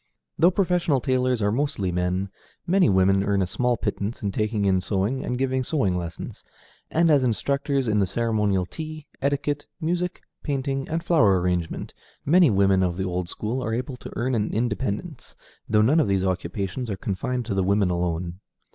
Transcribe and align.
Though 0.39 0.49
professional 0.49 0.99
tailors 0.99 1.43
are 1.43 1.51
mostly 1.51 1.91
men, 1.91 2.29
many 2.65 2.89
women 2.89 3.23
earn 3.23 3.39
a 3.43 3.45
small 3.45 3.77
pittance 3.77 4.23
in 4.23 4.31
taking 4.31 4.65
in 4.65 4.81
sewing 4.81 5.17
and 5.17 5.33
in 5.33 5.37
giving 5.37 5.63
sewing 5.63 5.95
lessons; 5.95 6.43
and 6.89 7.11
as 7.11 7.23
instructors 7.23 7.87
in 7.87 7.99
the 7.99 8.07
ceremonial 8.07 8.65
tea, 8.65 9.05
etiquette, 9.21 9.67
music, 9.79 10.23
painting, 10.41 10.89
and 10.89 11.03
flower 11.03 11.39
arrangement, 11.39 11.93
many 12.25 12.49
women 12.49 12.81
of 12.81 12.97
the 12.97 13.05
old 13.05 13.29
school 13.29 13.63
are 13.63 13.75
able 13.75 13.95
to 13.97 14.09
earn 14.15 14.33
an 14.33 14.51
independence, 14.51 15.35
though 15.69 15.83
none 15.83 15.99
of 15.99 16.07
these 16.07 16.23
occupations 16.25 16.89
are 16.89 16.97
confined 16.97 17.45
to 17.45 17.53
the 17.53 17.63
women 17.63 17.91
alone. 17.91 18.39